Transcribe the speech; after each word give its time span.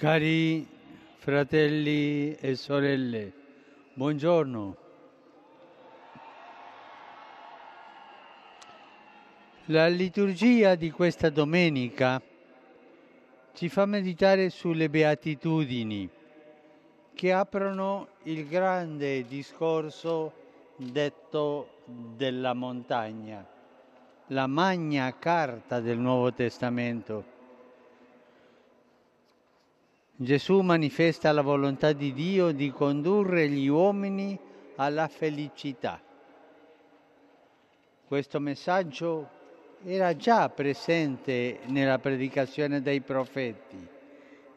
Cari 0.00 0.66
fratelli 1.18 2.32
e 2.32 2.54
sorelle, 2.54 3.32
buongiorno. 3.92 4.76
La 9.66 9.88
liturgia 9.88 10.74
di 10.74 10.90
questa 10.90 11.28
domenica 11.28 12.18
ci 13.52 13.68
fa 13.68 13.84
meditare 13.84 14.48
sulle 14.48 14.88
beatitudini 14.88 16.08
che 17.12 17.32
aprono 17.34 18.08
il 18.22 18.48
grande 18.48 19.26
discorso 19.26 20.32
detto 20.76 21.82
della 22.16 22.54
montagna, 22.54 23.46
la 24.28 24.46
magna 24.46 25.14
carta 25.18 25.78
del 25.78 25.98
Nuovo 25.98 26.32
Testamento. 26.32 27.39
Gesù 30.22 30.60
manifesta 30.60 31.32
la 31.32 31.40
volontà 31.40 31.94
di 31.94 32.12
Dio 32.12 32.52
di 32.52 32.70
condurre 32.70 33.48
gli 33.48 33.68
uomini 33.68 34.38
alla 34.76 35.08
felicità. 35.08 35.98
Questo 38.06 38.38
messaggio 38.38 39.30
era 39.82 40.14
già 40.16 40.50
presente 40.50 41.60
nella 41.68 41.98
predicazione 41.98 42.82
dei 42.82 43.00
profeti. 43.00 43.78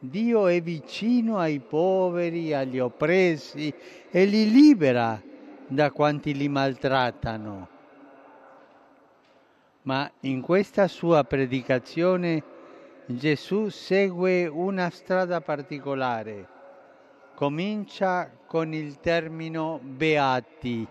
Dio 0.00 0.48
è 0.48 0.60
vicino 0.60 1.38
ai 1.38 1.60
poveri, 1.60 2.52
agli 2.52 2.78
oppressi 2.78 3.72
e 4.10 4.24
li 4.26 4.50
libera 4.50 5.18
da 5.66 5.90
quanti 5.92 6.34
li 6.34 6.48
maltrattano. 6.50 7.68
Ma 9.84 10.12
in 10.20 10.42
questa 10.42 10.88
sua 10.88 11.24
predicazione 11.24 12.52
Gesù 13.06 13.68
segue 13.68 14.46
una 14.46 14.88
strada 14.88 15.42
particolare. 15.42 16.48
Comincia 17.34 18.30
con 18.46 18.72
il 18.72 18.98
termine 19.00 19.78
beati, 19.82 20.86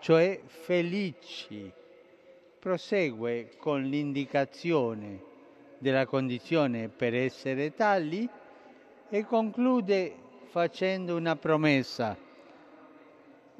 cioè 0.00 0.38
felici 0.44 1.72
prosegue 2.58 3.52
con 3.56 3.80
l'indicazione 3.82 5.22
della 5.78 6.04
condizione 6.04 6.90
per 6.90 7.14
essere 7.14 7.72
tali 7.72 8.28
e 9.08 9.24
conclude 9.24 10.14
facendo 10.50 11.16
una 11.16 11.34
promessa. 11.36 12.14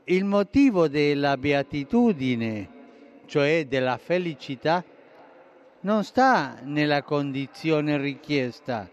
Il 0.04 0.24
motivo 0.26 0.88
della 0.88 1.38
beatitudine, 1.38 2.68
cioè 3.24 3.64
della 3.66 3.96
felicità, 3.96 4.84
non 5.82 6.04
sta 6.04 6.58
nella 6.62 7.02
condizione 7.02 7.96
richiesta, 7.96 8.88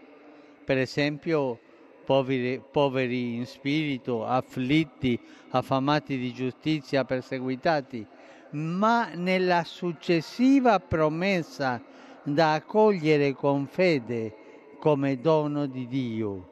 per 0.64 0.78
esempio 0.78 1.58
poveri, 2.04 2.60
poveri 2.70 3.36
in 3.36 3.46
spirito, 3.46 4.24
afflitti, 4.26 5.18
affamati 5.50 6.18
di 6.18 6.32
giustizia, 6.32 7.04
perseguitati, 7.04 8.04
ma 8.50 9.10
nella 9.14 9.62
successiva 9.62 10.80
promessa 10.80 11.80
da 12.24 12.54
accogliere 12.54 13.34
con 13.34 13.66
fede 13.66 14.34
come 14.80 15.20
dono 15.20 15.66
di 15.66 15.86
Dio. 15.86 16.48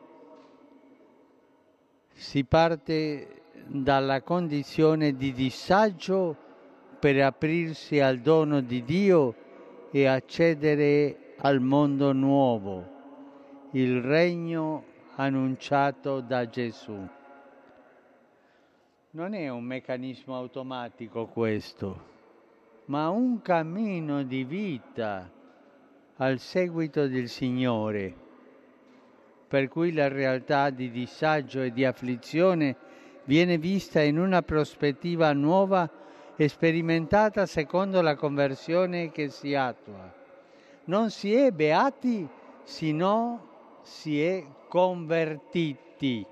Si 2.12 2.44
parte 2.44 3.42
dalla 3.66 4.22
condizione 4.22 5.16
di 5.16 5.32
disagio 5.32 6.36
per 7.00 7.20
aprirsi 7.22 7.98
al 7.98 8.20
dono 8.20 8.60
di 8.60 8.84
Dio 8.84 9.34
e 9.90 10.06
accedere 10.06 11.34
al 11.38 11.60
mondo 11.60 12.12
nuovo, 12.12 12.96
il 13.72 14.00
regno 14.00 14.84
annunciato 15.16 16.20
da 16.20 16.48
Gesù. 16.48 17.08
Non 19.10 19.34
è 19.34 19.48
un 19.48 19.64
meccanismo 19.64 20.36
automatico 20.36 21.26
questo, 21.26 22.06
ma 22.86 23.08
un 23.08 23.40
cammino 23.40 24.22
di 24.22 24.44
vita 24.44 25.30
al 26.16 26.38
seguito 26.38 27.08
del 27.08 27.28
Signore, 27.28 28.14
per 29.48 29.68
cui 29.68 29.92
la 29.92 30.08
realtà 30.08 30.70
di 30.70 30.90
disagio 30.90 31.62
e 31.62 31.72
di 31.72 31.84
afflizione 31.84 32.76
viene 33.24 33.56
vista 33.58 34.02
in 34.02 34.18
una 34.18 34.42
prospettiva 34.42 35.32
nuova 35.32 35.90
e 36.40 36.46
sperimentata 36.46 37.46
secondo 37.46 38.00
la 38.00 38.14
conversione 38.14 39.10
che 39.10 39.28
si 39.28 39.56
attua. 39.56 40.14
Non 40.84 41.10
si 41.10 41.34
è 41.34 41.50
beati, 41.50 42.28
sino 42.62 43.80
si 43.82 44.22
è 44.22 44.44
convertiti 44.68 46.24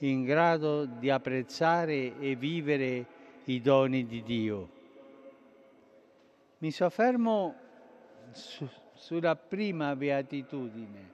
in 0.00 0.24
grado 0.24 0.84
di 0.84 1.08
apprezzare 1.08 2.18
e 2.18 2.36
vivere 2.36 3.06
i 3.44 3.62
doni 3.62 4.04
di 4.04 4.22
Dio. 4.22 4.68
Mi 6.58 6.70
soffermo 6.70 7.54
su, 8.30 8.68
sulla 8.92 9.36
prima 9.36 9.96
beatitudine. 9.96 11.12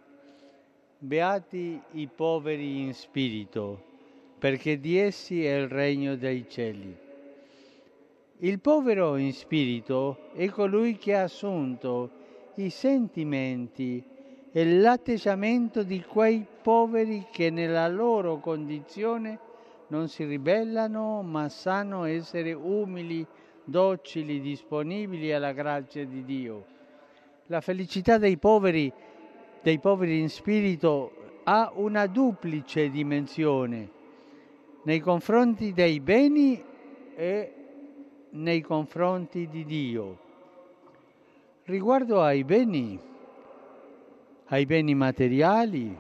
Beati 0.99 1.81
i 1.93 2.09
poveri 2.09 2.81
in 2.81 2.93
spirito, 2.93 3.81
perché 4.37 4.81
di 4.81 4.99
essi 4.99 5.45
è 5.45 5.55
il 5.55 5.69
regno 5.69 6.17
dei 6.17 6.45
cieli. 6.49 7.09
Il 8.43 8.59
povero 8.61 9.17
in 9.17 9.35
spirito 9.35 10.31
è 10.33 10.49
colui 10.49 10.97
che 10.97 11.15
ha 11.15 11.25
assunto 11.25 12.11
i 12.55 12.71
sentimenti 12.71 14.03
è 14.51 14.65
l'atteggiamento 14.65 15.83
di 15.83 16.03
quei 16.03 16.47
poveri 16.63 17.27
che 17.31 17.51
nella 17.51 17.87
loro 17.87 18.39
condizione 18.39 19.39
non 19.89 20.09
si 20.09 20.25
ribellano, 20.25 21.21
ma 21.21 21.51
sanno 21.51 22.05
essere 22.05 22.55
umili, 22.55 23.27
docili, 23.63 24.41
disponibili 24.41 25.35
alla 25.35 25.53
grazia 25.53 26.07
di 26.07 26.25
Dio. 26.25 26.65
La 27.49 27.61
felicità 27.61 28.17
dei 28.17 28.39
poveri, 28.39 28.91
dei 29.61 29.79
poveri 29.79 30.19
in 30.19 30.31
spirito 30.31 31.13
ha 31.45 31.71
una 31.75 32.07
duplice 32.07 32.89
dimensione 32.89 33.91
nei 34.85 35.01
confronti 35.01 35.75
dei 35.75 36.01
beni 36.01 36.65
e 37.15 37.55
nei 38.31 38.61
confronti 38.61 39.49
di 39.49 39.65
Dio. 39.65 40.19
Riguardo 41.65 42.23
ai 42.23 42.45
beni, 42.45 42.99
ai 44.47 44.67
beni 44.67 44.95
materiali, 44.95 45.99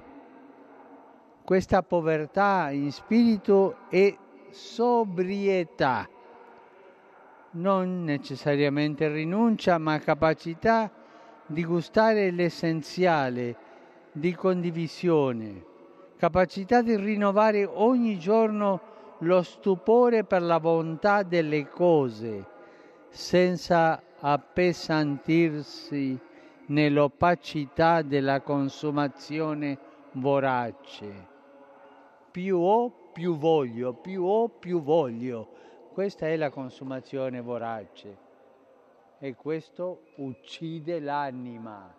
questa 1.45 1.83
povertà 1.83 2.71
in 2.71 2.93
spirito 2.93 3.77
è 3.89 4.17
sobrietà, 4.51 6.09
non 7.53 8.05
necessariamente 8.05 9.09
rinuncia, 9.09 9.79
ma 9.79 9.99
capacità 9.99 10.91
di 11.47 11.65
gustare 11.65 12.31
l'essenziale, 12.31 13.57
di 14.13 14.35
condivisione, 14.35 15.65
capacità 16.17 16.83
di 16.83 16.97
rinnovare 16.97 17.65
ogni 17.65 18.19
giorno 18.19 18.81
lo 19.21 19.43
stupore 19.43 20.25
per 20.25 20.43
la 20.43 20.61
bontà 20.61 21.23
delle 21.23 21.69
cose, 21.69 22.45
senza 23.09 24.03
appesantirsi 24.19 26.19
nell'opacità 26.67 28.03
della 28.03 28.41
consumazione 28.41 29.79
vorace. 30.13 31.29
Più 32.31 32.59
ho, 32.59 32.93
più 33.13 33.37
voglio, 33.37 33.95
più 33.95 34.25
ho, 34.25 34.49
più 34.49 34.83
voglio. 34.83 35.49
Questa 35.93 36.27
è 36.27 36.37
la 36.37 36.51
consumazione 36.51 37.41
vorace 37.41 38.29
e 39.19 39.35
questo 39.35 40.03
uccide 40.17 41.01
l'anima. 41.01 41.95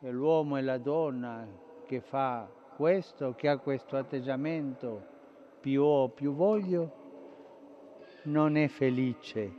E 0.00 0.10
l'uomo 0.10 0.58
e 0.58 0.62
la 0.62 0.76
donna 0.76 1.46
che 1.86 2.00
fa 2.00 2.46
questo, 2.76 3.34
che 3.34 3.48
ha 3.48 3.56
questo 3.56 3.96
atteggiamento, 3.96 5.12
più 5.64 5.82
ho, 5.82 6.10
più 6.10 6.34
voglio, 6.34 6.92
non 8.24 8.58
è 8.58 8.68
felice 8.68 9.52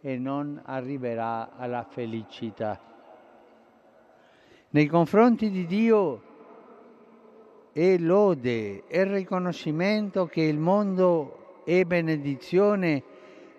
e 0.00 0.16
non 0.18 0.62
arriverà 0.64 1.56
alla 1.56 1.82
felicità. 1.82 2.80
Nei 4.68 4.86
confronti 4.86 5.50
di 5.50 5.66
Dio 5.66 6.22
è 7.72 7.96
lode, 7.98 8.86
è 8.86 9.04
riconoscimento 9.04 10.26
che 10.26 10.42
il 10.42 10.60
mondo 10.60 11.62
è 11.64 11.82
benedizione 11.82 13.02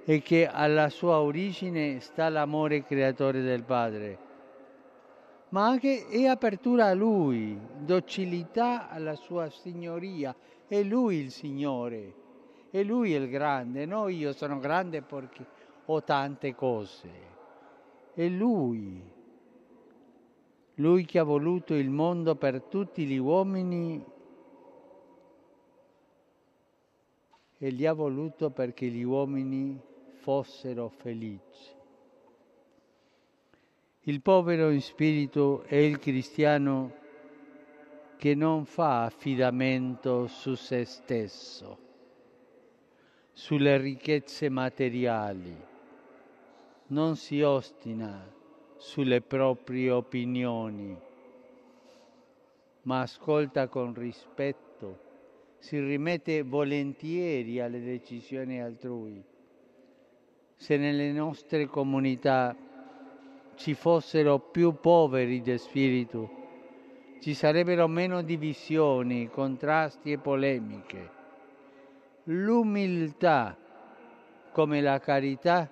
e 0.05 0.21
che 0.21 0.47
alla 0.47 0.87
sua 0.87 1.19
origine 1.19 1.99
sta 1.99 2.29
l'amore 2.29 2.85
creatore 2.85 3.41
del 3.41 3.63
Padre, 3.63 4.17
ma 5.49 5.67
anche 5.67 6.07
è 6.07 6.27
apertura 6.27 6.85
a 6.85 6.93
Lui, 6.93 7.59
docilità 7.79 8.89
alla 8.89 9.15
sua 9.15 9.49
signoria, 9.49 10.33
è 10.67 10.81
Lui 10.83 11.17
il 11.17 11.31
Signore, 11.31 12.13
è 12.69 12.83
Lui 12.83 13.11
il 13.11 13.29
grande, 13.29 13.85
no 13.85 14.07
io 14.07 14.33
sono 14.33 14.59
grande 14.59 15.01
perché 15.01 15.45
o 15.85 16.03
tante 16.03 16.55
cose. 16.55 17.09
È 18.13 18.27
Lui. 18.27 19.11
Lui 20.75 21.05
che 21.05 21.19
ha 21.19 21.23
voluto 21.23 21.75
il 21.75 21.89
mondo 21.89 22.35
per 22.35 22.63
tutti 22.63 23.05
gli 23.05 23.17
uomini 23.17 24.03
e 27.57 27.69
li 27.69 27.85
ha 27.85 27.93
voluto 27.93 28.49
perché 28.49 28.87
gli 28.87 29.03
uomini 29.03 29.79
fossero 30.15 30.89
felici. 30.89 31.71
Il 34.01 34.21
povero 34.21 34.69
in 34.69 34.81
spirito 34.81 35.63
è 35.63 35.75
il 35.75 35.99
cristiano 35.99 37.01
che 38.23 38.35
non 38.35 38.63
fa 38.63 39.03
affidamento 39.03 40.27
su 40.27 40.55
se 40.55 40.85
stesso, 40.85 41.77
sulle 43.33 43.77
ricchezze 43.77 44.47
materiali, 44.47 45.53
non 46.87 47.17
si 47.17 47.41
ostina 47.41 48.25
sulle 48.77 49.19
proprie 49.19 49.91
opinioni, 49.91 50.97
ma 52.83 53.01
ascolta 53.01 53.67
con 53.67 53.93
rispetto, 53.93 54.99
si 55.59 55.77
rimette 55.81 56.43
volentieri 56.43 57.59
alle 57.59 57.81
decisioni 57.81 58.61
altrui. 58.61 59.21
Se 60.55 60.77
nelle 60.77 61.11
nostre 61.11 61.65
comunità 61.65 62.55
ci 63.55 63.73
fossero 63.73 64.39
più 64.39 64.79
poveri 64.79 65.41
di 65.41 65.57
spirito, 65.57 66.42
ci 67.23 67.33
sarebbero 67.33 67.87
meno 67.87 68.21
divisioni, 68.21 69.29
contrasti 69.29 70.11
e 70.11 70.17
polemiche. 70.17 71.09
L'umiltà, 72.23 73.55
come 74.51 74.81
la 74.81 74.99
carità, 74.99 75.69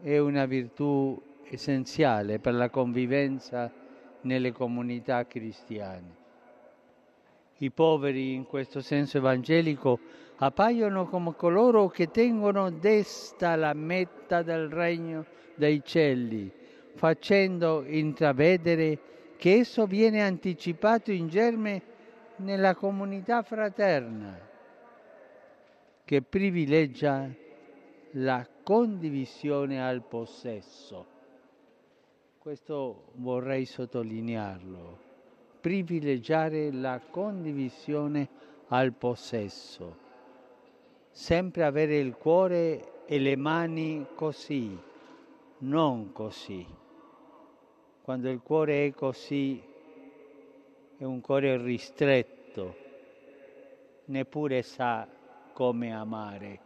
è 0.00 0.16
una 0.18 0.46
virtù 0.46 1.20
essenziale 1.50 2.38
per 2.38 2.54
la 2.54 2.70
convivenza 2.70 3.72
nelle 4.20 4.52
comunità 4.52 5.26
cristiane. 5.26 6.14
I 7.56 7.70
poveri 7.72 8.34
in 8.34 8.46
questo 8.46 8.80
senso 8.80 9.16
evangelico 9.18 9.98
appaiono 10.36 11.08
come 11.08 11.34
coloro 11.34 11.88
che 11.88 12.08
tengono 12.12 12.70
desta 12.70 13.56
la 13.56 13.74
meta 13.74 14.42
del 14.42 14.68
regno 14.68 15.24
dei 15.56 15.82
cieli, 15.84 16.48
facendo 16.94 17.82
intravedere 17.84 19.16
che 19.38 19.58
esso 19.58 19.86
viene 19.86 20.20
anticipato 20.20 21.12
in 21.12 21.28
germe 21.28 21.82
nella 22.38 22.74
comunità 22.74 23.42
fraterna, 23.42 24.36
che 26.04 26.22
privilegia 26.22 27.30
la 28.12 28.44
condivisione 28.64 29.80
al 29.80 30.02
possesso. 30.02 31.06
Questo 32.38 33.12
vorrei 33.14 33.64
sottolinearlo, 33.64 34.98
privilegiare 35.60 36.72
la 36.72 37.00
condivisione 37.08 38.28
al 38.68 38.92
possesso, 38.92 39.96
sempre 41.12 41.62
avere 41.62 41.96
il 41.96 42.16
cuore 42.16 43.04
e 43.06 43.20
le 43.20 43.36
mani 43.36 44.04
così, 44.16 44.76
non 45.58 46.10
così. 46.10 46.66
Quando 48.08 48.30
il 48.30 48.40
cuore 48.40 48.86
è 48.86 48.94
così, 48.94 49.62
è 50.96 51.04
un 51.04 51.20
cuore 51.20 51.62
ristretto, 51.62 52.74
neppure 54.06 54.62
sa 54.62 55.06
come 55.52 55.92
amare. 55.92 56.58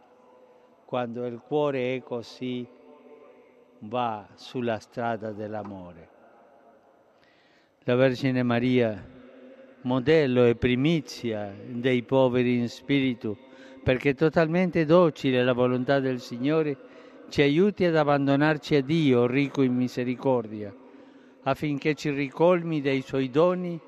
Quando 0.85 1.25
il 1.25 1.41
cuore 1.45 1.97
è 1.97 2.01
così, 2.01 2.65
va 3.79 4.25
sulla 4.35 4.79
strada 4.79 5.33
dell'amore. 5.33 6.07
La 7.79 7.95
Vergine 7.95 8.41
Maria, 8.41 9.05
modello 9.81 10.45
e 10.45 10.55
primizia 10.55 11.53
dei 11.67 12.03
poveri 12.03 12.57
in 12.57 12.69
spirito, 12.69 13.37
perché 13.83 14.13
totalmente 14.13 14.85
docile 14.85 15.41
alla 15.41 15.51
volontà 15.51 15.99
del 15.99 16.21
Signore, 16.21 16.77
ci 17.27 17.41
aiuti 17.41 17.83
ad 17.83 17.97
abbandonarci 17.97 18.75
a 18.75 18.81
Dio, 18.81 19.25
ricco 19.25 19.61
in 19.61 19.75
misericordia, 19.75 20.73
affinché 21.43 21.95
ci 21.95 22.09
ricolmi 22.09 22.81
dei 22.81 23.01
Suoi 23.01 23.29
doni, 23.29 23.79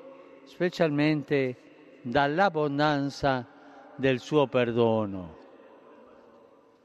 specialmente 0.44 1.56
dall'abbondanza 2.02 3.46
del 3.96 4.20
Suo 4.20 4.46
perdono. 4.46 5.44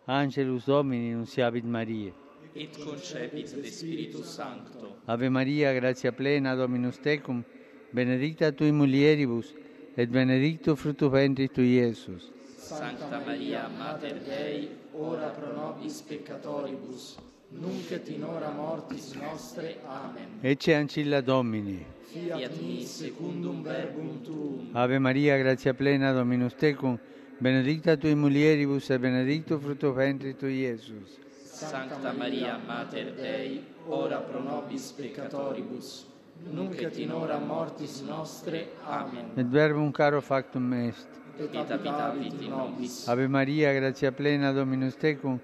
Angelus 0.06 0.65
Domini, 0.65 1.12
nunciavit 1.12 1.63
Maria 1.63 2.13
et 2.53 2.77
concepit 2.83 3.56
de 3.56 3.71
Spiritus 3.71 4.25
Sancto. 4.25 4.97
Ave 5.06 5.29
Maria, 5.29 5.73
gratia 5.73 6.12
plena, 6.12 6.56
Dominus 6.56 7.00
tecum, 7.00 7.44
benedicta 7.91 8.51
tui 8.51 8.71
mulieribus, 8.71 9.53
et 9.95 10.09
benedictus 10.09 10.79
fructus 10.79 11.09
ventris 11.09 11.51
tui, 11.51 11.77
Iesus. 11.77 12.31
Sancta 12.57 13.21
Maria, 13.25 13.67
Mater 13.67 14.19
Dei, 14.21 14.69
ora 14.94 15.29
pro 15.29 15.53
nobis 15.53 16.01
peccatoribus, 16.01 17.17
nunc 17.59 17.92
et 17.92 18.07
in 18.09 18.24
hora 18.24 18.51
mortis 18.51 19.13
nostre. 19.13 19.77
Amen. 19.88 20.39
Ecce 20.42 20.75
ancilla 20.75 21.21
Domini. 21.21 21.86
Fiat 22.12 22.59
mi 22.62 22.83
secundum 22.86 23.62
verbum 23.63 24.21
tuum. 24.21 24.69
Ave 24.74 25.00
Maria, 25.00 25.38
gratia 25.38 25.74
plena, 25.74 26.12
Dominus 26.12 26.53
tecum, 26.56 27.00
benedicta 27.38 27.95
tui 27.95 28.15
mulieribus, 28.15 28.89
et 28.89 29.00
benedictus 29.00 29.62
fructus 29.62 29.94
ventris 29.95 30.36
tui, 30.36 30.59
Iesus. 30.59 31.19
Sancta 31.44 32.12
Maria, 32.12 32.59
Mater 32.65 33.13
Dei, 33.13 33.63
ora 33.88 34.18
pro 34.18 34.42
nobis 34.42 34.92
peccatoribus, 34.92 36.06
nunc 36.50 36.81
et 36.81 36.98
in 36.98 37.12
hora 37.12 37.38
mortis 37.38 38.01
nostre. 38.01 38.68
Amen. 38.86 39.31
Et 39.38 39.48
verbum 39.48 39.92
caro 39.92 40.21
factum 40.21 40.74
est. 40.74 41.07
Et 41.39 41.56
habitavit 41.56 42.42
in 42.42 42.50
nobis. 42.50 43.07
Ave 43.07 43.27
Maria, 43.27 43.74
gratia 43.74 44.12
plena, 44.12 44.51
Dominus 44.51 44.98
tecum, 44.98 45.39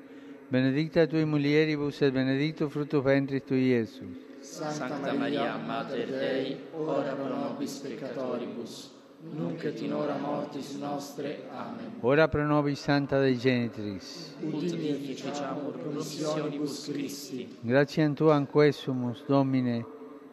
benedicta 0.50 1.06
tui 1.08 1.26
mulieribus, 1.26 2.02
et 2.02 2.12
benedictus 2.12 2.72
fructus 2.72 3.04
ventris 3.04 3.44
tui, 3.44 3.70
Iesus. 3.70 4.26
Sancta 4.40 5.14
Maria, 5.14 5.58
Mater 5.58 6.08
Dei, 6.08 6.58
ora 6.72 7.14
pro 7.14 7.28
nobis 7.28 7.80
peccatoribus, 7.80 8.92
nunc 9.34 9.64
et 9.64 9.82
in 9.82 9.94
hora 9.94 10.16
mortis 10.16 10.78
nostre. 10.78 11.44
Amen. 11.52 11.98
Ora 12.00 12.28
pro 12.30 12.46
nobis 12.46 12.80
Santa 12.80 13.20
Dei 13.20 13.38
Genitris. 13.38 14.36
Ut 14.42 14.64
dignificiamur 14.64 15.74
promissionibus 15.78 16.90
Christi. 16.90 17.58
Gratiam 17.62 18.14
Tuam 18.14 18.46
quesumus, 18.48 19.26
Domine, 19.28 19.86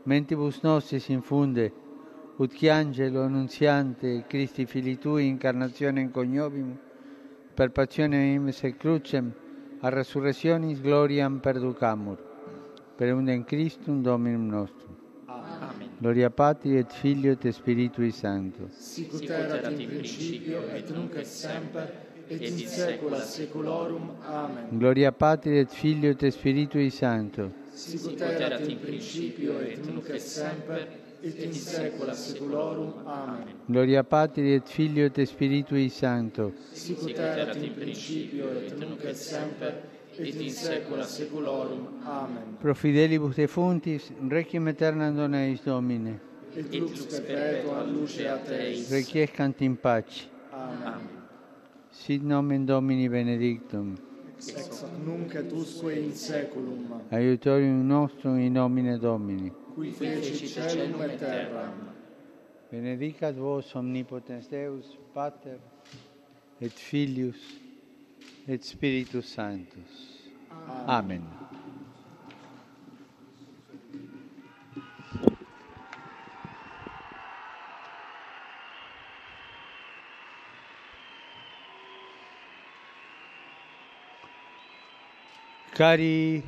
mentibus 0.05 0.61
nostris 0.63 1.09
infunde, 1.09 1.73
ut 2.37 2.53
che 2.53 2.71
angelo 2.71 3.23
annunziante 3.23 4.25
Christi 4.29 4.67
Fili 4.67 4.97
Tui 4.97 5.27
incarnazione 5.27 6.09
coniovimus, 6.11 6.79
per 7.55 7.71
passionem 7.71 8.47
et 8.49 8.77
crucem, 8.77 9.33
a 9.85 9.91
resurrectionis 9.91 10.81
gloriam 10.81 11.39
perducamur, 11.41 12.17
per 12.97 13.13
undem 13.13 13.45
Christum 13.45 14.01
Dominum 14.01 14.49
nostrum. 14.49 14.97
Amen. 15.27 15.91
Gloria 15.99 16.31
Patri 16.31 16.79
et 16.79 16.91
Filio 16.91 17.33
et 17.33 17.53
Spiritui 17.53 18.11
Sancto. 18.11 18.69
Sicut 18.71 19.29
erat 19.29 19.79
in 19.79 19.87
principio 19.87 20.63
et 20.73 20.89
nunc 20.89 21.15
et 21.17 21.27
semper 21.27 21.93
et 22.31 22.41
in 22.41 22.67
saecula 22.67 23.21
saeculorum. 23.21 24.09
Amen. 24.25 24.79
Gloria 24.79 25.13
Patri 25.13 25.59
et 25.59 25.69
Filio 25.69 26.17
et 26.17 26.31
Spiritui 26.31 26.89
Sancto. 26.89 27.53
Sicut 27.75 28.23
erat 28.23 28.67
in 28.67 28.81
principio 28.81 29.61
et 29.61 29.85
nunc 29.85 30.09
et 30.09 30.21
semper 30.21 31.04
et 31.25 31.43
in 31.43 31.53
saecula 31.53 32.13
saeculorum. 32.13 32.93
Amen. 33.07 33.45
Gloria 33.67 34.05
Patri 34.05 34.53
et 34.53 34.69
Filio 34.69 35.07
et 35.07 35.25
Spiritui 35.25 35.89
Sancto. 35.89 36.53
Sicut 36.73 37.17
erat 37.17 37.57
in 37.57 37.73
principio 37.75 38.51
et 38.61 38.77
nunc 38.77 39.03
et 39.05 39.17
semper 39.17 39.73
et 40.19 40.35
in 40.35 40.51
saecula 40.51 41.05
saeculorum. 41.05 41.89
Amen. 42.05 42.57
Pro 42.61 42.75
fidelibus 42.75 43.37
defuntis, 43.37 44.13
requiem 44.29 44.67
aeternam 44.67 45.17
dona 45.17 45.47
eis 45.47 45.65
Domine. 45.65 46.21
Et 46.55 46.71
lux 46.79 47.07
perpetua 47.07 47.83
luceat 47.85 48.51
eis. 48.51 48.91
Requiescant 48.93 49.63
in 49.63 49.77
pace. 49.77 50.29
Amen. 50.53 51.09
Sit 51.91 52.23
nomen 52.23 52.67
Domini 52.67 53.09
benedictum. 53.09 53.97
Ex 54.49 54.83
hoc 54.83 54.91
nunc 55.07 55.35
et 55.35 55.53
usque 55.53 55.93
in 55.97 56.13
saeculum. 56.13 57.01
Aiutorium 57.11 57.87
nostrum 57.87 58.39
in 58.39 58.53
nomine 58.53 58.99
Domini. 58.99 59.53
Qui 59.75 59.91
feci 59.91 60.47
celum 60.47 61.01
et 61.03 61.17
terram. 61.19 61.93
Benedicat 62.71 63.33
vos 63.33 63.75
omnipotens 63.75 64.49
Deus, 64.49 64.99
Pater, 65.13 65.59
et 66.61 66.73
Filius, 66.73 67.61
et 68.49 68.65
Spiritus 68.65 69.27
Sanctus. 69.27 70.31
Amen. 70.87 71.44
Cari, 85.75 86.41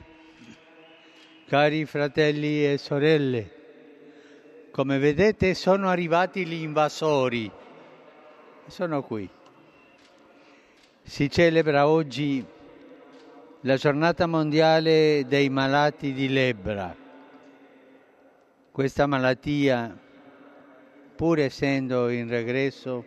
cari 1.48 1.84
fratelli 1.84 2.64
e 2.64 2.78
sorelle, 2.78 3.50
Come 4.70 4.98
vedete 4.98 5.54
sono 5.54 5.88
arrivati 5.88 6.46
gli 6.46 6.62
invasori, 6.62 7.50
sono 8.68 9.02
qui. 9.02 9.28
Si 11.02 11.28
celebra 11.28 11.88
oggi 11.88 12.46
la 13.62 13.74
giornata 13.74 14.28
mondiale 14.28 15.24
dei 15.26 15.48
malati 15.48 16.12
di 16.12 16.28
lebbra. 16.28 16.94
Questa 18.70 19.06
malattia, 19.08 19.98
pur 21.16 21.40
essendo 21.40 22.10
in 22.10 22.28
regresso, 22.28 23.04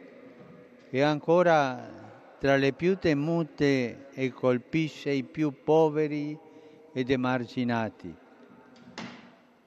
è 0.90 1.00
ancora 1.00 2.09
tra 2.40 2.56
le 2.56 2.72
più 2.72 2.98
temute 2.98 4.08
e 4.14 4.32
colpisce 4.32 5.12
i 5.12 5.24
più 5.24 5.54
poveri 5.64 6.38
ed 6.94 7.10
emarginati. 7.10 8.16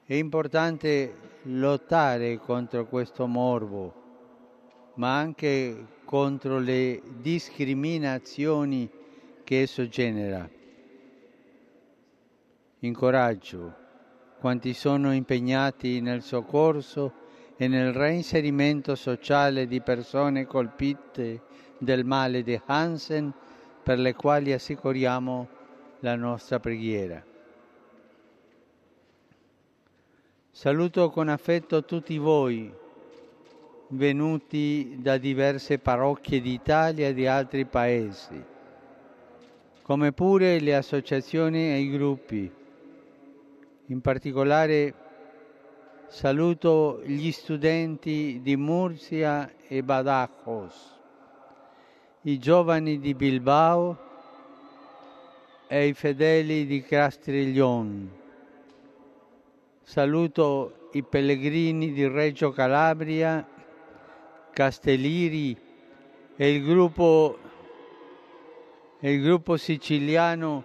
È 0.05 0.15
importante 0.15 1.15
lottare 1.43 2.39
contro 2.39 2.87
questo 2.87 3.27
morbo, 3.27 4.91
ma 4.95 5.19
anche 5.19 5.87
contro 6.05 6.59
le 6.59 7.03
discriminazioni 7.21 8.91
che 9.45 9.61
esso 9.61 9.87
genera. 9.89 10.49
Incoraggio 12.81 13.81
quanti 14.39 14.75
sono 14.75 15.13
impegnati 15.13 16.01
nel 16.01 16.23
soccorso 16.23 17.21
e 17.57 17.69
nel 17.69 17.93
reinserimento 17.93 18.97
sociale 18.97 19.69
di 19.69 19.81
persone 19.81 20.47
colpite 20.47 21.43
del 21.83 22.05
male 22.05 22.45
di 22.45 22.61
Hansen 22.65 23.33
per 23.83 23.99
le 23.99 24.15
quali 24.15 24.53
assicuriamo 24.53 25.49
la 26.01 26.15
nostra 26.15 26.61
preghiera. 26.61 27.25
Saluto 30.49 31.11
con 31.11 31.29
affetto 31.29 31.85
tutti 31.85 32.19
voi, 32.19 32.73
venuti 33.89 34.99
da 35.01 35.17
diverse 35.19 35.79
parrocchie 35.79 36.41
d'Italia 36.41 37.09
e 37.09 37.15
di 37.15 37.27
altri 37.27 37.65
paesi, 37.65 38.41
come 39.83 40.13
pure 40.13 40.61
le 40.61 40.77
associazioni 40.77 41.73
e 41.73 41.79
i 41.79 41.91
gruppi. 41.91 42.53
In 43.87 44.01
particolare 44.01 44.95
saluto 46.07 47.03
gli 47.05 47.33
studenti 47.33 48.39
di 48.41 48.57
Murcia 48.57 49.51
e 49.67 49.83
Badajoz, 49.83 51.01
i 52.23 52.39
giovani 52.39 53.01
di 53.01 53.15
Bilbao 53.15 53.99
e 55.67 55.87
i 55.87 55.95
fedeli 55.95 56.67
di 56.67 56.83
Castiglione 56.83 58.21
Saluto 59.83 60.89
i 60.93 61.03
pellegrini 61.03 61.93
di 61.93 62.07
Reggio 62.07 62.51
Calabria, 62.51 63.47
Castelliri 64.53 65.57
e 66.37 66.55
il 66.55 66.65
gruppo, 66.65 67.39
il 69.01 69.23
gruppo 69.23 69.57
siciliano 69.57 70.65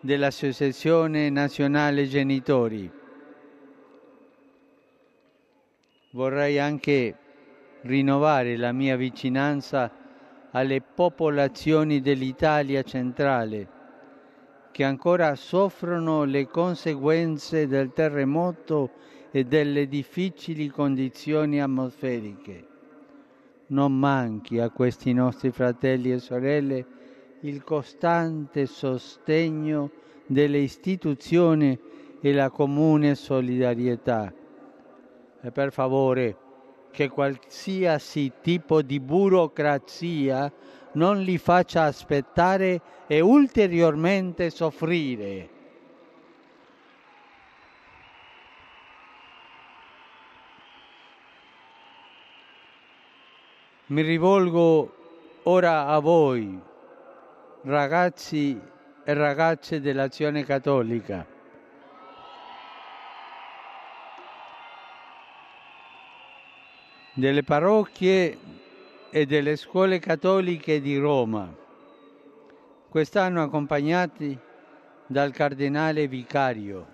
dell'Associazione 0.00 1.30
Nazionale 1.30 2.06
Genitori. 2.06 2.88
Vorrei 6.10 6.58
anche 6.58 7.16
rinnovare 7.82 8.56
la 8.56 8.72
mia 8.72 8.96
vicinanza 8.96 9.90
alle 10.52 10.80
popolazioni 10.80 12.00
dell'Italia 12.00 12.82
centrale 12.82 13.76
che 14.78 14.84
ancora 14.84 15.34
soffrono 15.34 16.22
le 16.22 16.46
conseguenze 16.46 17.66
del 17.66 17.92
terremoto 17.92 18.90
e 19.32 19.42
delle 19.42 19.88
difficili 19.88 20.68
condizioni 20.68 21.60
atmosferiche. 21.60 22.66
Non 23.66 23.98
manchi 23.98 24.60
a 24.60 24.70
questi 24.70 25.12
nostri 25.12 25.50
fratelli 25.50 26.12
e 26.12 26.20
sorelle 26.20 26.86
il 27.40 27.64
costante 27.64 28.66
sostegno 28.66 29.90
delle 30.26 30.58
istituzioni 30.58 31.76
e 32.20 32.32
la 32.32 32.50
comune 32.50 33.16
solidarietà. 33.16 34.32
E 35.40 35.50
per 35.50 35.72
favore, 35.72 36.36
che 36.90 37.08
qualsiasi 37.08 38.32
tipo 38.40 38.82
di 38.82 39.00
burocrazia 39.00 40.52
non 40.92 41.20
li 41.20 41.38
faccia 41.38 41.84
aspettare 41.84 42.80
e 43.06 43.20
ulteriormente 43.20 44.50
soffrire. 44.50 45.56
Mi 53.86 54.02
rivolgo 54.02 54.94
ora 55.44 55.86
a 55.86 55.98
voi, 55.98 56.60
ragazzi 57.62 58.60
e 59.02 59.14
ragazze 59.14 59.80
dell'azione 59.80 60.44
cattolica. 60.44 61.37
Delle 67.18 67.42
parrocchie 67.42 68.38
e 69.10 69.26
delle 69.26 69.56
scuole 69.56 69.98
cattoliche 69.98 70.80
di 70.80 70.96
Roma, 70.96 71.52
quest'anno 72.88 73.42
accompagnati 73.42 74.38
dal 75.04 75.32
cardinale 75.32 76.06
vicario. 76.06 76.86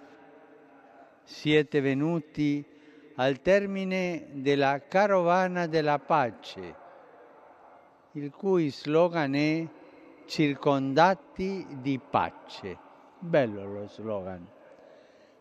Siete 1.25 1.83
venuti 1.83 2.65
al 3.17 3.43
termine 3.43 4.29
della 4.33 4.81
Carovana 4.89 5.67
della 5.67 5.99
Pace, 5.99 6.75
il 8.13 8.31
cui 8.31 8.71
slogan 8.71 9.35
è 9.35 9.69
circondati 10.25 11.67
di 11.83 12.01
pace. 12.01 12.79
Bello 13.19 13.67
lo 13.67 13.87
slogan. 13.89 14.47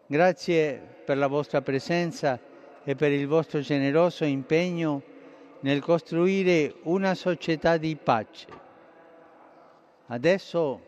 Grazie 0.05 1.01
per 1.05 1.15
la 1.15 1.27
vostra 1.27 1.61
presenza 1.61 2.37
e 2.83 2.95
per 2.95 3.11
il 3.11 3.27
vostro 3.27 3.59
generoso 3.61 4.25
impegno 4.25 5.01
nel 5.61 5.81
costruire 5.81 6.75
una 6.83 7.15
società 7.15 7.77
di 7.77 7.95
pace. 7.95 8.47
Adesso 10.07 10.81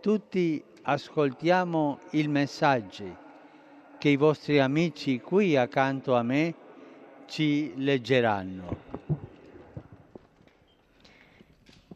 tutti 0.00 0.62
ascoltiamo 0.82 2.00
il 2.10 2.28
messaggio 2.28 3.20
che 3.98 4.08
i 4.08 4.16
vostri 4.16 4.58
amici 4.58 5.20
qui 5.20 5.56
accanto 5.56 6.16
a 6.16 6.22
me 6.22 6.54
ci 7.26 7.72
leggeranno. 7.76 8.76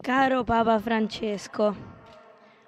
Caro 0.01 0.45
Papa 0.45 0.79
Francesco, 0.79 1.75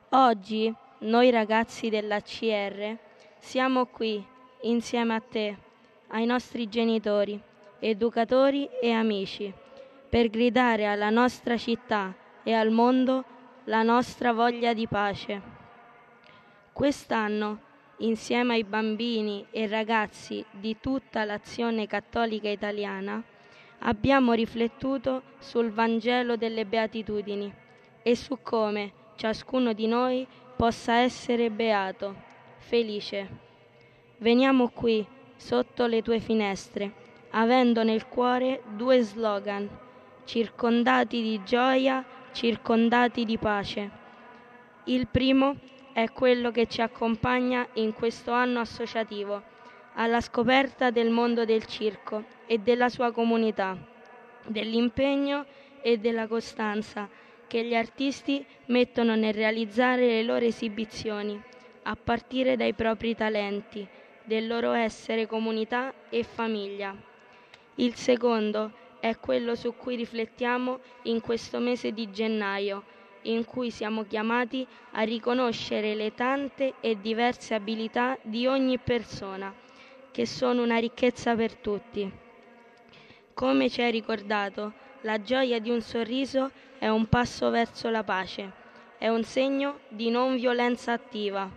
oggi 0.09 0.75
noi 1.01 1.31
ragazzi 1.31 1.89
dell'ACR 1.89 2.99
siamo 3.39 3.87
qui 3.87 4.27
insieme 4.63 5.15
a 5.15 5.21
te, 5.21 5.57
ai 6.09 6.27
nostri 6.27 6.69
genitori 6.69 7.41
educatori 7.81 8.69
e 8.81 8.91
amici, 8.91 9.53
per 10.09 10.29
gridare 10.29 10.87
alla 10.87 11.11
nostra 11.11 11.57
città 11.57 12.15
e 12.43 12.53
al 12.53 12.71
mondo 12.71 13.25
la 13.65 13.83
nostra 13.83 14.33
voglia 14.33 14.73
di 14.73 14.87
pace. 14.89 15.41
Quest'anno, 16.73 17.61
insieme 17.99 18.55
ai 18.55 18.65
bambini 18.65 19.47
e 19.51 19.67
ragazzi 19.67 20.45
di 20.51 20.77
tutta 20.81 21.25
l'azione 21.25 21.87
cattolica 21.87 22.49
italiana, 22.49 23.23
abbiamo 23.81 24.33
riflettuto 24.33 25.23
sul 25.39 25.71
Vangelo 25.71 26.37
delle 26.37 26.65
Beatitudini 26.65 27.53
e 28.03 28.17
su 28.17 28.39
come 28.43 28.93
ciascuno 29.17 29.73
di 29.73 29.87
noi 29.87 30.27
possa 30.57 30.97
essere 30.97 31.51
beato, 31.51 32.15
felice. 32.59 33.47
Veniamo 34.19 34.69
qui, 34.71 35.07
sotto 35.39 35.87
le 35.87 36.03
tue 36.03 36.19
finestre, 36.19 36.93
avendo 37.31 37.83
nel 37.85 38.07
cuore 38.07 38.63
due 38.75 39.01
slogan, 39.03 39.67
circondati 40.25 41.23
di 41.23 41.41
gioia, 41.45 42.05
circondati 42.33 43.25
di 43.25 43.39
pace. 43.39 43.91
Il 44.85 45.07
primo 45.07 45.57
è 45.93 46.11
quello 46.13 46.51
che 46.51 46.67
ci 46.67 46.83
accompagna 46.83 47.67
in 47.75 47.95
questo 47.95 48.33
anno 48.33 48.61
associativo, 48.61 49.43
alla 49.95 50.21
scoperta 50.21 50.91
del 50.91 51.11
mondo 51.11 51.45
del 51.45 51.65
circo 51.65 52.25
e 52.47 52.59
della 52.59 52.89
sua 52.89 53.13
comunità, 53.13 53.77
dell'impegno 54.47 55.47
e 55.81 55.99
della 55.99 56.27
costanza 56.27 57.09
che 57.47 57.65
gli 57.65 57.75
artisti 57.75 58.45
mettono 58.67 59.15
nel 59.15 59.33
realizzare 59.33 60.07
le 60.07 60.23
loro 60.23 60.45
esibizioni, 60.45 61.41
a 61.85 61.97
partire 61.97 62.57
dai 62.57 62.75
propri 62.75 63.15
talenti, 63.15 63.89
del 64.29 64.47
loro 64.47 64.73
essere 64.73 65.27
comunità 65.27 65.93
e 66.11 66.23
famiglia. 66.23 66.95
Il 67.77 67.95
secondo 67.95 68.73
è 69.01 69.19
quello 69.19 69.55
su 69.55 69.75
cui 69.75 69.97
riflettiamo 69.97 70.81
in 71.05 71.23
questo 71.23 71.59
mese 71.61 71.93
di 71.93 72.11
gennaio, 72.11 72.85
in 73.23 73.47
cui 73.47 73.71
siamo 73.71 74.05
chiamati 74.05 74.67
a 74.93 75.01
riconoscere 75.01 75.95
le 75.95 76.13
tante 76.13 76.75
e 76.81 77.01
diverse 77.01 77.55
abilità 77.55 78.19
di 78.23 78.47
ogni 78.47 78.79
persona 78.79 79.53
che 80.13 80.27
sono 80.27 80.63
una 80.63 80.77
ricchezza 80.77 81.35
per 81.35 81.55
tutti. 81.55 82.11
Come 83.33 83.71
ci 83.71 83.81
hai 83.81 83.91
ricordato, 83.91 84.75
la 85.03 85.23
gioia 85.23 85.59
di 85.59 85.71
un 85.71 85.81
sorriso 85.81 86.51
è 86.79 86.89
un 86.89 87.07
passo 87.07 87.49
verso 87.49 87.89
la 87.89 88.05
pace, 88.05 88.53
è 88.99 89.09
un 89.09 89.23
segno 89.23 89.81
di 89.89 90.11
non 90.11 90.37
violenza 90.37 90.93
attiva. 90.93 91.49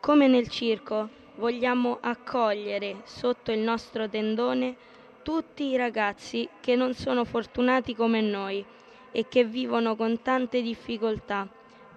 Come 0.00 0.26
nel 0.26 0.48
circo, 0.48 1.08
vogliamo 1.36 1.98
accogliere 2.00 3.02
sotto 3.04 3.52
il 3.52 3.58
nostro 3.58 4.08
tendone 4.08 4.76
tutti 5.22 5.64
i 5.64 5.76
ragazzi 5.76 6.48
che 6.60 6.76
non 6.76 6.94
sono 6.94 7.24
fortunati 7.24 7.94
come 7.94 8.20
noi 8.20 8.64
e 9.10 9.26
che 9.28 9.44
vivono 9.44 9.96
con 9.96 10.22
tante 10.22 10.62
difficoltà 10.62 11.48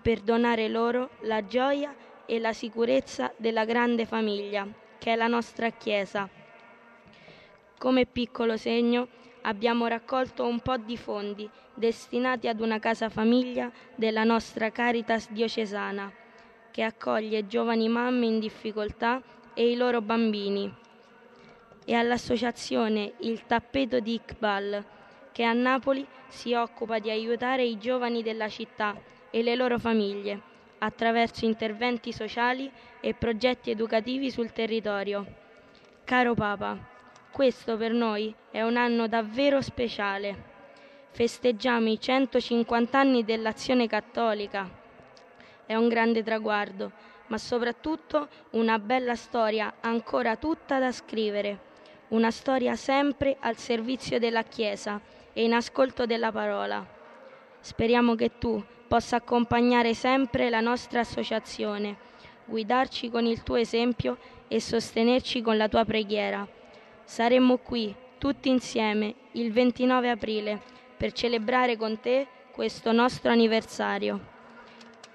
per 0.02 0.22
donare 0.22 0.68
loro 0.68 1.12
la 1.22 1.46
gioia 1.46 1.94
e 2.26 2.40
la 2.40 2.54
sicurezza 2.54 3.34
della 3.38 3.66
grande 3.66 4.06
famiglia 4.06 4.68
che 4.98 5.14
è 5.14 5.16
la 5.16 5.28
nostra 5.28 5.70
Chiesa. 5.70 6.30
Come 7.78 8.06
piccolo 8.06 8.58
segno 8.58 9.08
abbiamo 9.42 9.88
raccolto 9.88 10.46
un 10.46 10.60
po' 10.60 10.78
di 10.78 10.98
fondi 10.98 11.50
destinati 11.74 12.48
ad 12.48 12.60
una 12.60 12.80
casa 12.80 13.10
famiglia 13.10 13.72
della 13.96 14.24
nostra 14.24 14.70
Caritas 14.70 15.32
diocesana, 15.32 16.12
che 16.72 16.84
accoglie 16.84 17.48
giovani 17.48 17.88
mamme 17.88 18.26
in 18.26 18.40
difficoltà 18.40 19.22
e 19.54 19.72
i 19.72 19.76
loro 19.76 20.02
bambini, 20.02 20.74
e 21.86 21.94
all'associazione 21.94 23.14
Il 23.20 23.46
Tappeto 23.46 24.00
di 24.00 24.14
Iqbal, 24.14 24.86
che 25.32 25.44
a 25.44 25.54
Napoli 25.54 26.06
si 26.28 26.54
occupa 26.54 27.00
di 27.00 27.10
aiutare 27.10 27.64
i 27.64 27.78
giovani 27.78 28.22
della 28.22 28.48
città 28.48 28.96
e 29.32 29.42
le 29.42 29.56
loro 29.56 29.80
famiglie 29.80 30.42
attraverso 30.80 31.46
interventi 31.46 32.12
sociali 32.12 32.72
e 33.00 33.14
progetti 33.14 33.70
educativi 33.70 34.32
sul 34.32 34.52
territorio. 34.52 35.26
Caro 36.04 36.34
Papa, 36.34 36.78
questo 37.32 37.78
per 37.78 37.92
noi 37.92 38.34
è 38.52 38.62
un 38.62 38.78
anno 38.78 39.08
davvero 39.08 39.62
speciale. 39.62 40.48
Festeggiamo 41.12 41.90
i 41.90 42.00
150 42.00 42.98
anni 42.98 43.24
dell'azione 43.24 43.88
cattolica. 43.88 44.79
È 45.70 45.76
un 45.76 45.88
grande 45.88 46.24
traguardo, 46.24 46.92
ma 47.28 47.38
soprattutto 47.38 48.28
una 48.54 48.80
bella 48.80 49.14
storia 49.14 49.76
ancora 49.82 50.36
tutta 50.36 50.80
da 50.80 50.92
scrivere, 50.92 51.60
una 52.08 52.32
storia 52.32 52.76
sempre 52.76 53.38
al 53.40 53.56
servizio 53.56 54.18
della 54.18 54.42
Chiesa 54.42 55.00
e 55.32 55.44
in 55.44 55.54
ascolto 55.54 56.08
della 56.08 56.32
parola. 56.32 56.84
Speriamo 57.60 58.16
che 58.16 58.40
tu 58.40 58.60
possa 58.88 59.18
accompagnare 59.18 59.94
sempre 59.94 60.50
la 60.50 60.60
nostra 60.60 61.02
associazione, 61.02 61.98
guidarci 62.46 63.12
con 63.12 63.28
il 63.28 63.44
tuo 63.44 63.58
esempio 63.58 64.18
e 64.48 64.60
sostenerci 64.60 65.44
con 65.44 65.56
la 65.56 65.68
tua 65.68 65.86
preghiera. 65.86 66.48
Saremmo 67.04 67.58
qui 67.58 67.96
tutti 68.18 68.50
insieme 68.50 69.14
il 69.34 69.52
29 69.52 70.10
aprile 70.10 70.60
per 70.98 71.12
celebrare 71.12 71.78
con 71.78 72.00
te 72.00 72.26
questo 72.52 72.92
nostro 72.92 73.30
anniversario. 73.30 74.38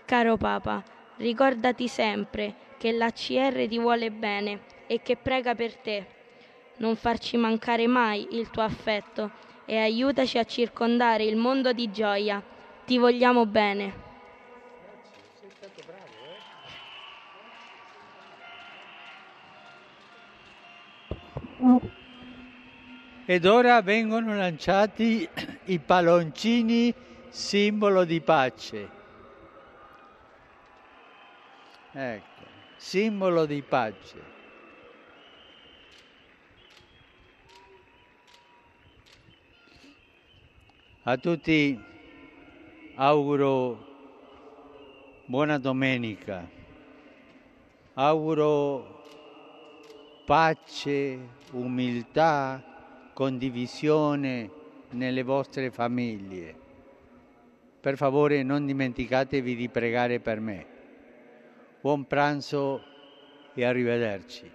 Caro 0.06 0.36
Papa, 0.36 0.82
ricordati 1.16 1.88
sempre 1.88 2.52
che 2.76 2.92
l'ACR 2.92 3.66
ti 3.66 3.78
vuole 3.78 4.10
bene 4.10 4.60
e 4.86 5.00
che 5.02 5.16
prega 5.16 5.54
per 5.54 5.74
te. 5.76 6.04
Non 6.76 6.94
farci 6.94 7.38
mancare 7.38 7.86
mai 7.86 8.36
il 8.36 8.50
tuo 8.50 8.62
affetto 8.62 9.30
e 9.64 9.78
aiutaci 9.78 10.36
a 10.36 10.44
circondare 10.44 11.24
il 11.24 11.36
mondo 11.36 11.72
di 11.72 11.90
gioia 11.90 12.42
ti 12.84 12.98
vogliamo 12.98 13.46
bene. 13.46 14.02
Ed 23.24 23.46
ora 23.46 23.80
vengono 23.80 24.36
lanciati 24.36 25.26
i 25.64 25.78
palloncini 25.78 26.92
simbolo 27.30 28.04
di 28.04 28.20
pace. 28.20 29.02
Ecco, 31.96 32.42
simbolo 32.74 33.46
di 33.46 33.62
pace. 33.62 34.20
A 41.04 41.16
tutti 41.16 41.80
auguro 42.96 43.78
buona 45.26 45.58
domenica, 45.58 46.44
auguro 47.92 49.04
pace, 50.24 51.18
umiltà, 51.52 52.60
condivisione 53.12 54.50
nelle 54.90 55.22
vostre 55.22 55.70
famiglie. 55.70 56.58
Per 57.78 57.96
favore 57.96 58.42
non 58.42 58.66
dimenticatevi 58.66 59.54
di 59.54 59.68
pregare 59.68 60.18
per 60.18 60.40
me. 60.40 60.73
Buon 61.84 62.06
pranzo 62.06 62.82
e 63.52 63.62
arrivederci. 63.62 64.50